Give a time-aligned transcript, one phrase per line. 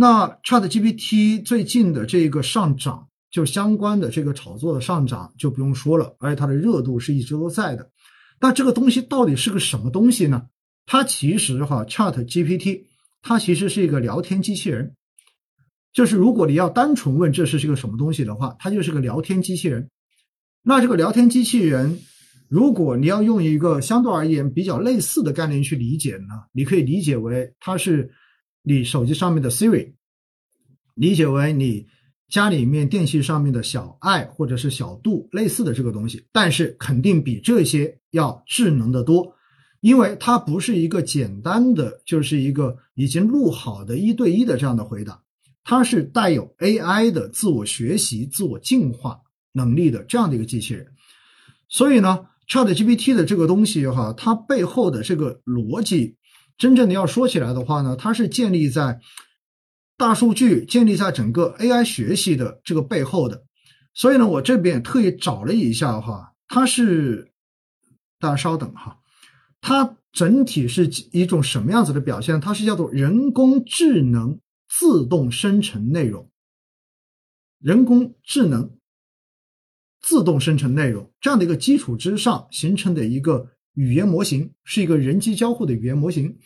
[0.00, 7.90] 那 Chat GPT 最近的这个上涨，就相关的这个炒作的上涨就不用说了，而且它的热度是一直都在的。
[8.40, 10.46] 那这个东西到底是个什么东西呢？
[10.86, 12.84] 它其实哈，Chat GPT
[13.20, 14.94] 它其实是一个聊天机器人。
[15.92, 19.90] 就是如果你要单纯问这是是个什么东西的话，它就是个聊天机器人。
[20.62, 21.98] 那这个聊天机器人，
[22.48, 28.10] 如果你要用一个相对而言比较类似的概念去理解呢，你可以理解为它是
[28.62, 29.94] 你手机上面的 Siri，
[30.94, 31.86] 理解为你
[32.28, 39.34] 家里面电器上面的小爱或者是小度类似的这个东西，但是肯定比这些要智能的多，
[39.80, 45.22] 因为它不是一个简单的，就是一个已经录好的一对一的这样的回答。
[45.64, 49.20] 它是带有 AI 的自我学习、自我进化
[49.52, 50.86] 能力的这样的一个机器人，
[51.68, 56.16] 所以呢，ChatGPT 的这个东西哈，它背后的这个逻辑，
[56.60, 59.00] 真正的要说起来的话呢，它是建立在
[59.96, 63.44] 大数据、建立在整个 AI 学习的这个背后的。
[63.94, 67.32] 所以呢，我这边特意找了一下哈，它是
[68.18, 68.98] 大家稍等哈，
[69.60, 72.40] 它整体是一种什么样子的表现？
[72.40, 74.38] 它是叫做人工智能。
[74.72, 76.30] 自动生成内容，
[77.58, 78.78] 人工智能
[80.00, 86.36] 自动生成内容这样的一个基础之上形成的一个语言模型，是一个人机交互的语言模型。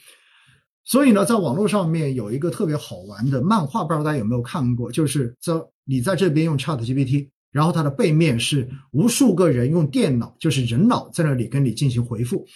[0.84, 4.92] 所以呢，在网络上面有一个特别好玩的漫画，不知道大家有没有看过？
[4.92, 5.52] 就是在
[5.84, 12.46] 你在这边用 Chat GPT，然后它的背面是无数个人用电脑，就是人脑在那里跟你进行回复。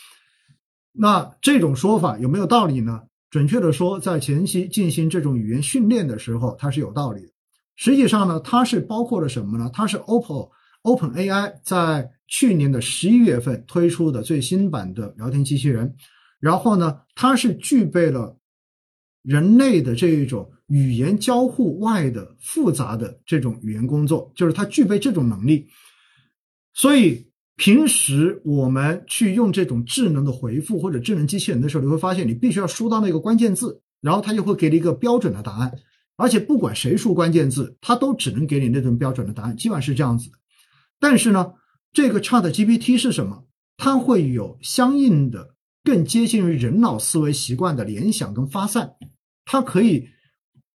[0.92, 3.02] 那这种说法有没有道理呢？
[3.30, 7.28] 准确的说，在前期进行这种语言训练的时候，它是有道理的。
[7.76, 9.70] 实际上呢，它是包括了什么呢？
[9.72, 10.50] 它是 OPPO
[10.82, 15.94] Open AI 在去年的十一月份推出的最新版的聊天机器人。
[16.40, 18.38] 然后呢，它是具备了
[19.22, 25.68] 人类的这一种语言交互外的复杂的这种语言工作，就是它具备这种能力。
[26.72, 27.26] 所以。
[27.60, 35.76] 平时我们去用这种智能的回复或者智能机器人的时候，你会发现你必须要输到那个关键字，然后它就会给你一个标准的答案。
[36.14, 40.37] 而且不管谁输关键字，它都只能给你那种标准的答案，基本上是这样子的。
[41.00, 41.54] 但是呢，
[41.92, 43.46] 这个 Chat GPT 是什么？
[43.76, 45.54] 它会有相应的
[45.84, 48.94] 更接近于人脑思维习惯的联想跟发散，
[49.44, 50.08] 它可以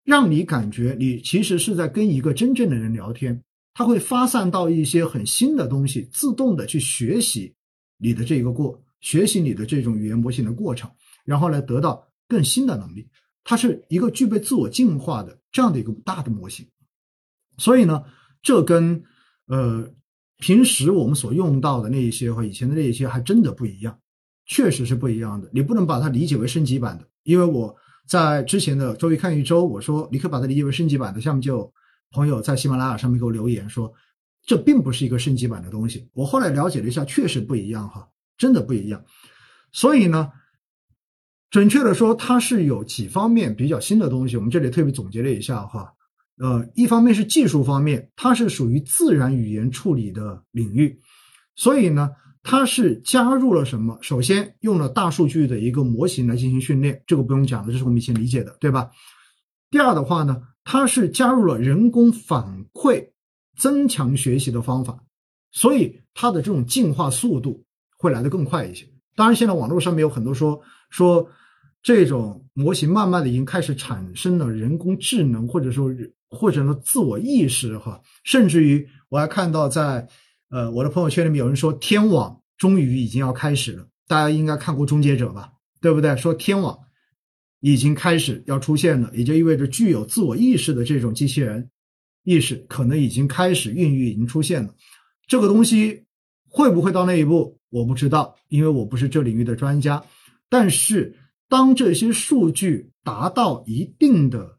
[0.03, 3.43] 让你感觉你其实是在跟一个真正的人聊天。
[3.73, 7.55] 它会发散到一些很新的东西，自动的去学习
[7.97, 10.89] 你的这个过，学习你的这种语言模型的过程，
[11.25, 13.09] 然后来得到更新的能力。
[13.43, 16.67] 它是一个具备自我进化的这样的一个大的模型。
[17.57, 18.03] 所以呢，
[18.41, 19.03] 这跟
[19.47, 19.91] 呃
[20.43, 23.97] 平时我们所用到的那一些和以前的那一些还真的不一样，
[24.45, 25.49] 确实是不一样的。
[25.53, 27.73] 你不能把它理解为升级版的，因为我
[28.09, 31.71] 在之前的周一看一周，我说你可以把它理解为升级版的，下面就。
[32.15, 33.91] 朋友在喜马拉雅上面给我留言说，
[34.45, 36.07] 这并不是一个升级版的东西。
[36.13, 39.03] 我后来了解了一下，确实不一样哈，真的不一样。
[39.71, 40.29] 所以呢，
[41.49, 44.37] 准确的说，它是有几方面比较新的东西。
[44.37, 45.91] 我们这里特别总结了一下哈，
[46.43, 50.99] 呃，一方面是技术方面，它是属于自然语言处理的领域，
[51.55, 52.09] 所以呢，
[52.43, 53.97] 它是加入了什么？
[54.01, 58.91] 首先用了大数据的一个模型来进行训练，这个不用讲了，这是我们以前理解的，对吧？
[59.71, 60.41] 第二的话呢？
[60.65, 63.09] 它是加入了人工反馈
[63.57, 64.97] 增强学习的方法，
[65.51, 67.65] 所以它的这种进化速度
[67.97, 68.85] 会来得更快一些。
[69.15, 71.27] 当然，现在网络上面有很多说说
[71.81, 75.89] 这种模型慢慢的已经开始产生了人工智能，或者说
[76.33, 80.07] 或者呢自我意识哈，甚至于我还看到在
[80.49, 86.17] 呃我的朋友圈里面有人说天网终于已经要开始了，大家应该看过《终结者》吧，对不对？
[86.17, 86.77] 说天网。
[87.65, 91.69] 已经开始要出现了，也就意味着具有自我意识的这种机器人
[92.25, 94.75] 意识可能已经开始孕育，已经出现了。
[95.27, 96.03] 这个东西
[96.49, 100.03] 会不会到那一步，我不知道，因为我不是这领域的专家。
[100.49, 101.17] 但是，
[101.47, 104.57] 当这些数据达到一定的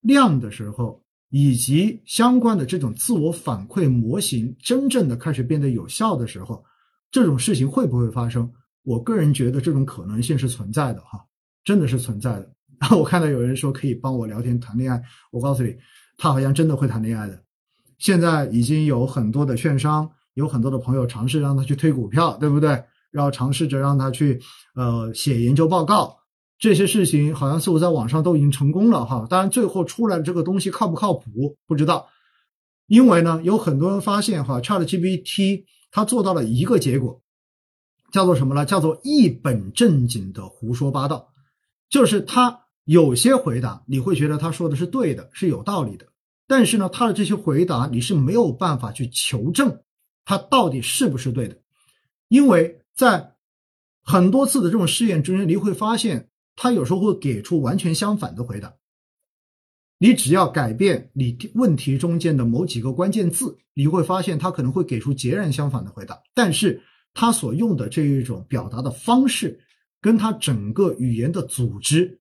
[0.00, 6.64] 量的时候，以及相关的这种自我反馈模型真正的开始变得有效的时候，
[7.10, 8.50] 这种事情会不会发生？
[8.82, 11.20] 我个人觉得这种可能性是存在的，哈。
[11.62, 12.50] 真的是存在的。
[12.80, 15.76] 然后我看到有人说可以帮我聊天谈恋爱，我告诉你，
[16.16, 17.38] 他好像真的会谈恋爱的。
[17.98, 22.82] 现在已经有很多的券商，有很多的朋友尝试让他去推股票，对不对？
[23.10, 24.40] 然后尝试着让他去
[24.74, 26.16] 呃写研究报告，
[26.60, 29.26] 这些事情好像似乎在网上都已经成功了哈。
[29.28, 32.08] 当然最后出来的这个东西靠不靠谱不知道，
[32.86, 37.22] 因为呢有很多人发现哈，ChatGPT 它做到了一个结果，
[38.12, 38.64] 叫做什么呢？
[38.64, 41.32] 叫做一本正经的胡说八道。
[41.88, 46.06] 就是他有些回答你会觉得他说的是对的，是有道理的，
[46.46, 49.80] 但是呢，他的这些回答你是没有办法去求证
[50.24, 51.56] 他到底是不是对的，
[52.28, 53.34] 因为在
[54.02, 56.29] 很多次的这种试验中间，你会发现
[56.62, 58.76] 他有时候会给出完全相反的回答。
[59.96, 66.82] 你只要改变你问题中间的某几个关键字，你会发现他可能会给出截然相反的回答，但是
[67.14, 69.58] 他所用的这一种表达的方式，
[70.02, 72.20] 跟他整个语言的组织，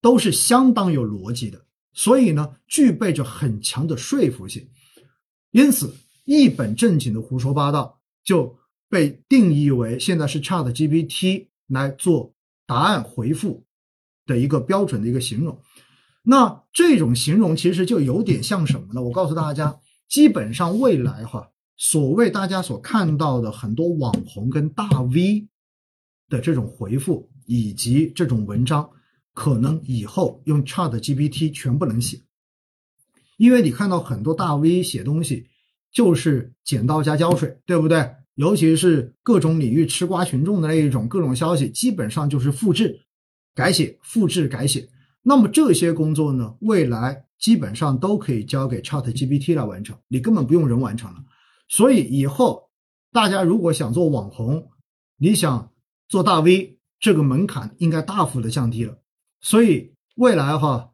[0.00, 4.68] 都是相当有逻辑的，所以呢，具备着很强的说服性。
[5.52, 5.94] 因此，
[6.24, 8.58] 一本正经的胡说八道就
[8.88, 12.34] 被定义为现在是 Chat GPT 来做
[12.70, 13.66] 答案回复
[14.26, 15.60] 的一个标准的一个形容。
[16.22, 19.02] 那这种形容其实就有点像什么呢？
[19.02, 25.48] 我告诉大家，基本上未来哈，所谓大家所看到的很多网红跟大 V
[26.28, 28.88] 的这种回复以及这种文章，
[29.34, 32.22] 可能以后用 Chat GPT 全部能写，
[33.36, 35.48] 因为你看到很多大 V 写东西
[35.90, 38.14] 就是剪刀加胶水，对不对？
[38.40, 43.02] 尤其是各种领域吃瓜群众的那一种各种消息，基本上就是复制、
[43.54, 44.88] 改写、复制、改写。
[45.20, 51.22] 那么这些工作呢，未来基本上都可以交给 Chat GPT 来完成，你根本不用人完成了。
[51.68, 52.70] 所以以后
[53.12, 54.70] 大家如果想做网红，
[55.18, 55.70] 你想
[56.08, 59.02] 做大 V，这个门槛应该大幅的降低了。
[59.42, 60.92] 所以未来哈，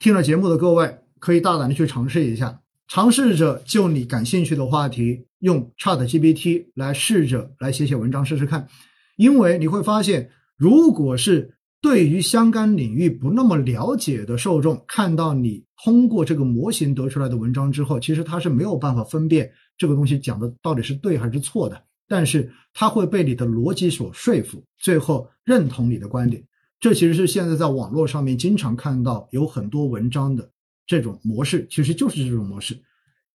[0.00, 8.68] 听了节目的各位可以大胆的去尝试一下，尝试着就你感兴趣的话题，用 Chat GPT 来试着来写写文章试试看，
[9.16, 21.82] 因为你会发现，如果是对于相关领域不那么了解的受众，看到你通过这个模型得出来的文章之后，其实他是没有办法分辨这个东西讲的到底是对还是错的。
[22.08, 26.40] 但是他会被你的逻辑所说服，最后认同你的观点。
[26.78, 30.48] 这其实是现在在网络上面经常看到有很多文章的
[30.86, 32.80] 这种模式，其实就是这种模式。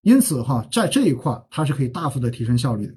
[0.01, 2.93] 因此哈，在这一块它是可以大幅的提升效率的。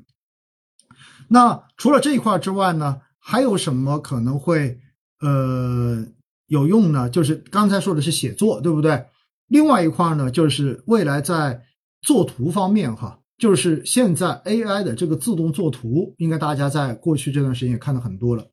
[1.29, 4.81] 那除了这一块之外呢，还有什么可能会？
[5.21, 6.05] 呃，
[6.49, 9.07] 有用呢，就是刚才说的是写作，对不对？
[9.47, 11.63] 另外一块呢，就是未来在
[12.03, 18.45] 作图方面，哈，就是现在 AI 的这个自动作图，应该大家在过去这段时间也看的很多了。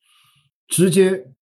[0.69, 1.33] 直接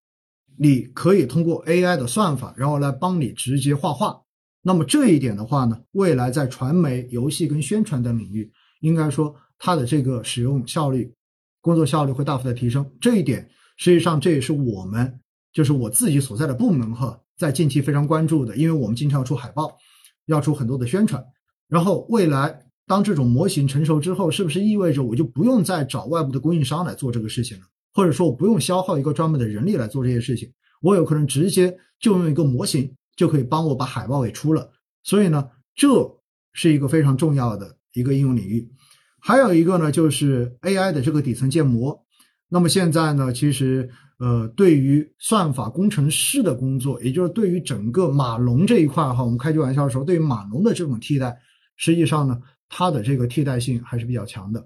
[0.58, 4.22] 你可以通过 AI 的算法，然后来帮你直接画画。
[4.70, 8.52] 那么这一点的话呢，未来在传媒、游戏跟宣传等领域，
[8.82, 11.12] 应该说它的这个使用效率、
[11.60, 12.88] 工作效率会大幅的提升。
[13.02, 13.50] 这一点。
[13.78, 15.20] 实际上，这也是我们，
[15.52, 19.76] 就是我自己所在的部门哈，在近期非常关注的，因为我们经常要出海报，
[20.28, 21.24] 要出很多的宣传。
[21.68, 27.64] 然后未来当这种模型成熟之后，是不是意味着我就不用再找外部的供应商来做这个事情了？
[27.92, 30.52] 或者说我不用消耗一个专门的人力来做这些事情，
[30.84, 34.72] 我有可能直接就用一个模型就可以帮我把海报给出了。
[35.04, 35.90] 所以呢，这
[36.54, 38.72] 是一个非常重要的一个应用领域。
[39.20, 42.06] 还有一个呢，就是 AI 的这个底层建模。
[42.48, 43.90] 那么现在呢，其实
[44.20, 51.38] 呃，对于算法工程师的工作，也就是对于整个码农这一块哈，我们开句玩笑说，对于码农的这种替代，
[51.76, 52.40] 实际上呢，
[52.70, 54.66] 它的这个替代性还是比较强的。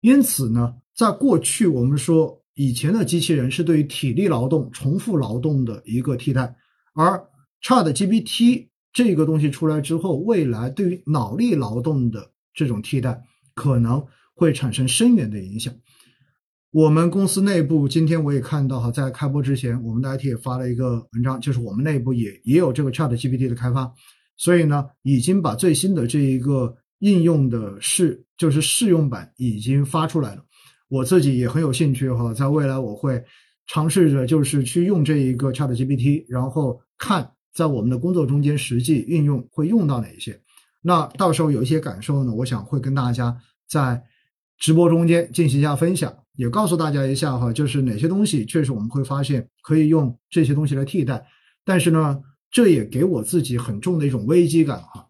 [0.00, 6.52] 因此呢，在过去我们说以前的机器人是对于体力劳动、重复劳动的一个替代，
[6.94, 7.24] 而
[7.64, 13.22] Chat GPT 这个东西出来之后，未来对于脑力劳动的这种替代，
[13.54, 15.74] 可能会产生深远的影响。
[16.70, 23.90] 我们公司内部今天我也看到哈，在开播之前，我们的 IT 也发了一个文章，就是我们内部也也有这个 Chat GPT 的开发，
[24.36, 30.44] 所以呢，已经把最新的这一个应用的试就是试用版已经发出来了。
[30.88, 33.24] 我自己也很有兴趣哈，在未来我会
[33.66, 40.40] 尝试着就是去用这一个 Chat GPT，然后看在我们的工作中间实际运用会用到哪一些。
[40.82, 44.04] 那到时候有一些感受呢，我想会跟大家在
[44.58, 46.14] 直播中间进行一下分享。
[46.36, 51.24] 也告诉大家一下哈，就是哪些东西确实我们会发现可以用这些东西来替代，
[51.64, 52.20] 但是呢，
[52.50, 55.06] 这也给我自己很重的一种危机感哈，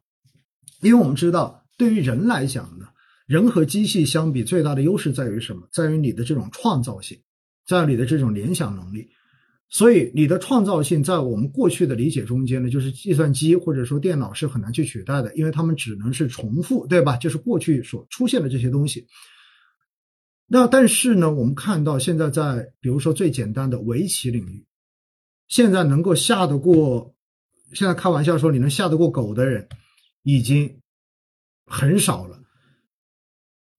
[0.82, 2.84] 因为我们知道，对于人来讲呢，
[3.26, 5.66] 人和机器相比最大的优势在于什么？
[5.72, 7.18] 在于你的这种创造性，
[7.66, 9.08] 在你的这种联想能力。
[9.70, 17.16] 所以你的创造性在我们过去的理解中间呢，就是计算机或者说电脑是很难去取代的，因为它们只能是重复，对吧？
[17.16, 19.06] 就是过去所出现的这些东西。
[20.46, 24.64] 那但是呢，我们看到现在在比如说最简单的围棋领域，
[25.48, 27.14] 现在能够下得过，
[27.72, 29.68] 现在开玩笑说你能下得过狗的人，
[30.22, 30.80] 已经
[31.66, 32.40] 很少了。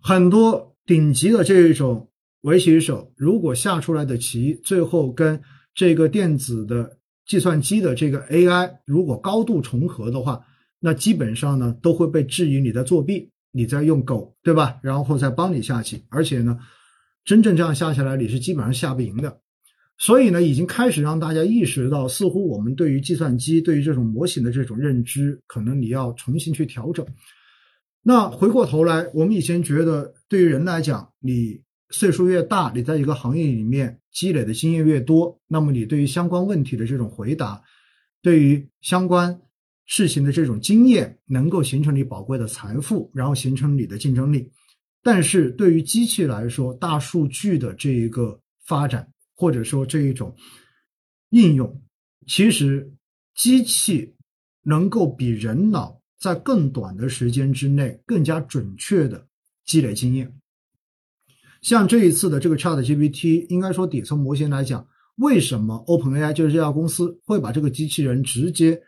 [0.01, 2.11] 很多顶级的这种
[2.41, 5.41] 围棋手，如果下出来的棋最后跟
[5.75, 10.41] 这个电子的计算机的这个 AI 如果高度重合的话，
[10.79, 14.79] 那基本上呢都会被质疑你在作弊，你在用狗，对吧？
[14.81, 16.57] 然后再帮你下棋，而且呢，
[17.23, 19.41] 真正这样下下来，你是基本上下不赢的。
[19.97, 27.05] 所以呢，已经开始让大家意识到，似乎我们对于计算机、对于这种模型的这种认知，可能你要重新去调整。
[28.03, 37.61] 那回过头来，我们以前觉得，对于人来讲，你岁数越大，你在一个行业里面积累的经验越多，那么你对于相关问题的这种回答，
[38.23, 39.39] 对于相关
[39.85, 44.49] 事情的这种经验，能够形成你宝贵的财富，然后形成你的竞争力。
[45.03, 49.07] 但是对于机器来说，大数据的这一个发展。
[49.37, 50.33] 或者说这一种
[51.31, 51.83] 应用，
[52.25, 52.89] 其实
[53.35, 54.15] 机器
[54.61, 59.27] 能够比人脑在更短的时间之内更加准确的
[59.65, 60.33] 积累经验。
[61.65, 68.79] 像这一次的这个 Chat GPT，应该说底层模型来讲，为什么 OpenAI 就是这家公司会把这个机器人直接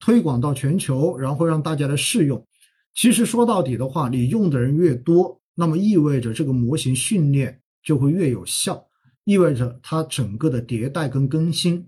[0.00, 2.44] 推广到全球，然后让大家来试用？
[2.92, 8.84] 其实说到底的话，你用的人越多，那么意味着这个模型训练就会越有效。
[9.22, 11.86] 意味着它整个的迭代跟更新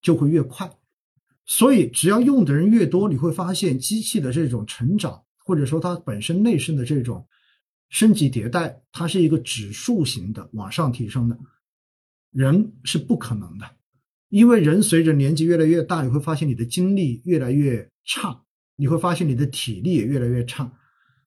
[0.00, 0.70] 就会越快，
[1.44, 7.26] 所以只要用的人越多，你会发现机器的这种成长，或者说它本身内生的这种
[7.92, 11.38] 升级迭代，它是一个指数型的往上提升的。
[12.32, 13.70] 人是不可能的，
[14.30, 18.42] 因为人随着年纪越来越大，你会发现你的精力越来越差，
[18.74, 20.72] 你会发现你的体力也越来越差，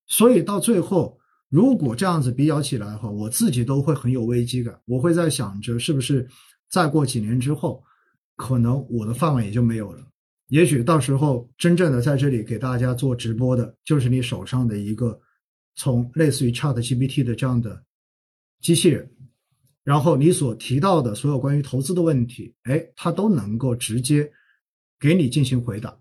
[0.06, 1.18] 所以到最后。
[1.48, 4.78] 如果这样子比较起来的话，我自己都会很有危机感。
[4.86, 6.28] 我会在想着，是不是
[6.70, 7.82] 再过几年之后，
[8.36, 10.04] 可能我的饭碗也就没有了。
[10.48, 15.18] 也许到时候真正的在这里给大家做直播的，就是你手上的一个
[15.76, 17.84] 从类似于 Chat GPT 的这样的
[18.62, 19.10] 机器人，
[19.84, 24.32] 然后你所提到的所有关于投资的问题，哎，它都能够直接
[25.00, 25.98] 给你进行回答。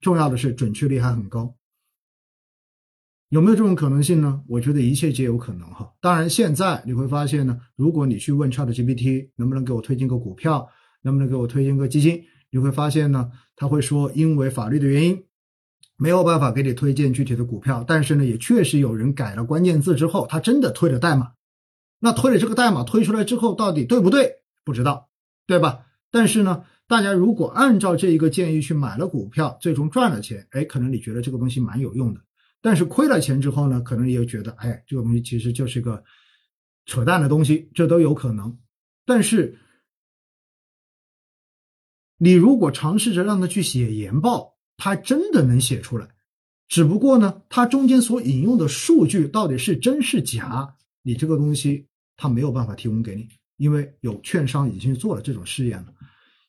[0.00, 1.56] 重要的是准确率还很高。
[3.30, 4.44] 有没有这种可能性呢？
[4.46, 5.92] 我觉得一切皆有可能哈。
[6.00, 10.68] 当然，现在你会发现呢，如果你去问 Chat GPT 能不能给我推荐个股票，
[11.02, 15.24] 能不能给我推荐个基金，你会发现呢，他会说因为法律的原因，
[15.96, 17.84] 没有办法给你推荐具体的股票。
[17.86, 21.32] 但是呢，也确实有人改了关键字之后，他真的推了代码。
[21.98, 24.42] 那推了这个代码推出来之后，到底对不对？
[24.64, 25.08] 不知道，
[25.46, 25.86] 对吧？
[26.10, 32.20] 但是呢，大家如果按照这一个建议去买了股票，最终赚了钱，哎，可能你觉得这个东西蛮有用的。
[32.60, 36.02] 但是亏了钱之后呢，可能也觉得，哎，这个东西其实就是个
[36.86, 38.58] 扯淡的东西，这都有可能。
[39.06, 39.58] 但是，
[42.16, 46.08] 你如果尝试着让他去写研报，他真的能写出来。
[46.68, 53.28] 只不过呢，他中间所引用的数据到底是真是假，你这个东西他没有办法提供给你，
[53.58, 55.92] 因为有券商已经做了这种试验了。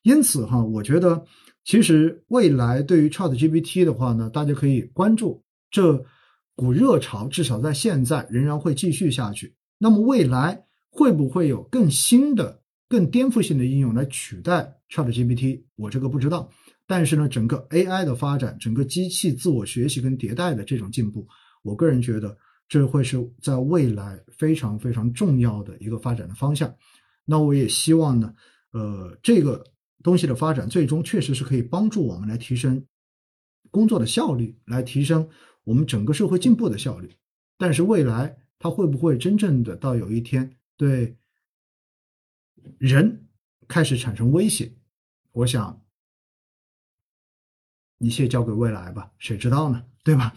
[0.02, 1.24] 因此哈，我觉得
[1.64, 5.42] 其实未来对于 Chat GPT 的话呢，大家可以关注。
[5.70, 6.02] 这
[6.54, 9.54] 股热潮至少在现在仍然会继续下去。
[9.78, 15.64] 那么未来会不会有更新的、更颠覆性的应用来取代 ChatGPT？
[15.74, 16.50] 我这个不知道。
[16.86, 21.26] 但是呢，整个 AI 的发展，整个机器自我学习跟迭代的这种进步，
[21.62, 22.36] 我个人觉得
[22.68, 26.72] 这会是在未来非常非常重要的一个发展的方向。
[27.24, 28.32] 那我也希望呢，
[28.70, 29.64] 呃，这个
[30.02, 32.86] 东西的发展最终确实是可以帮助我们来提升
[33.70, 35.28] 工作的效率，来提升。
[35.64, 37.10] 我们整个社会进步的效率，
[37.58, 41.16] 但是未来它会不会真正的到有一天对
[42.78, 43.26] 人
[43.66, 44.72] 开始产生威胁？
[45.32, 45.82] 我想
[47.98, 49.82] 一切交给未来吧，谁知道呢？
[50.04, 50.34] 对吧？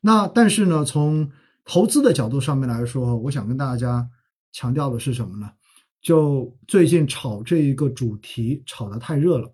[0.00, 1.30] 那但是呢，从
[1.64, 4.08] 投资的角度上面来说，我想跟大家
[4.52, 5.50] 强调的是什么呢？
[6.00, 9.52] 就最近炒这一个主题炒得太热了，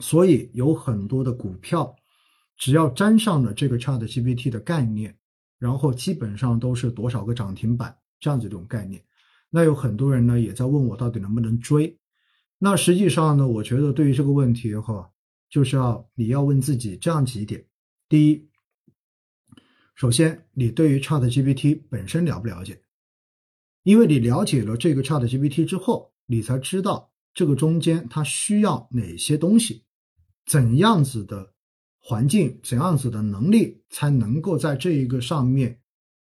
[0.00, 1.94] 所以有很多的股票。
[2.56, 5.16] 只要沾上了这个 Chat GPT 的概念，
[5.58, 9.02] 然后基本上都是多少个涨停板这样子这种概念。
[9.50, 11.98] 那有很多人呢也在问我到底能不能追。
[12.58, 15.10] 那实际上呢，我觉得对于这个问题哈，
[15.54, 17.64] 就是要你要问自己这样几点：
[18.08, 18.48] 第一，
[19.94, 22.82] 首先你对于 Chat GPT 本身了不了解？
[23.84, 29.84] 因为你了解了这个 Chat GPT 之后，你才知道这个中间它需要哪些东西，
[30.44, 31.54] 怎样子的。
[32.00, 35.80] 环境怎样子的能力才能够在这一个上面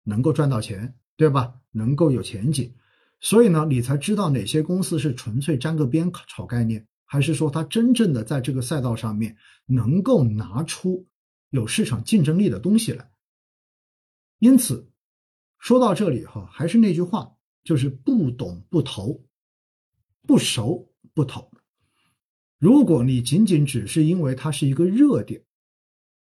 [0.03, 1.55] 能够赚到钱，对吧？
[1.71, 2.75] 能够有前景，
[3.21, 11.07] 所以呢，你才知道哪些公司是纯粹沾个边炒概念，还是说他真正的在这个赛道上面能够拿出
[11.51, 13.11] 有市场竞争力的东西来。
[14.39, 14.91] 因此，
[15.59, 19.23] 说到这里哈，还是那句话，就是不懂不投，
[20.25, 21.51] 不熟不投。
[22.57, 25.43] 如果你仅仅只是因为它是一个热点，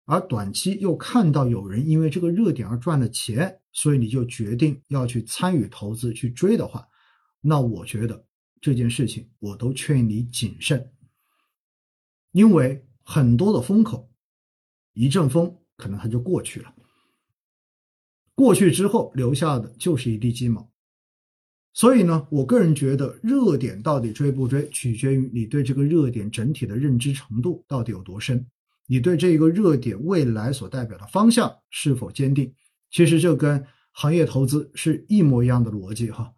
[0.05, 6.87] 而短期又看到有人因为这个热点而赚了钱，所以你就决定要去参与投资去追的话，
[7.41, 8.27] 那我觉得
[8.63, 10.93] 这件事情我都劝你谨慎，
[12.31, 14.09] 因为很多的风口，
[14.95, 16.73] 一阵风可能它就过去了，
[18.37, 20.71] 过去之后留下的就是一地鸡毛。
[21.75, 28.47] 所以呢，我个人觉得热点到底追不追，取决于你对这个热点整体的认知程度到底有多深。
[28.87, 32.55] 你对这个热点未来所代表的方向是否坚定？
[32.91, 36.33] 其实这跟行业投资是一模一样的逻辑哈。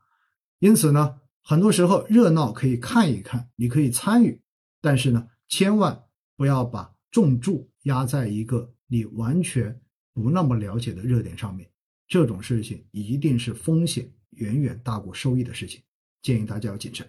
[0.60, 4.40] 因此呢，很多时候热闹可以看一看，你可以参与，
[4.80, 6.04] 但是呢，千万
[6.36, 9.78] 不要把重注压在一个你完全
[10.14, 11.70] 不那么了解的热点上面。
[12.08, 15.82] 这种事情一定是风险远远大过收益的事情，
[16.22, 17.06] 建议大家要谨慎。